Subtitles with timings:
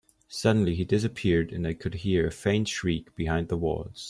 [0.29, 3.99] Suddenly, he disappeared, and I could hear a faint shriek behind the walls.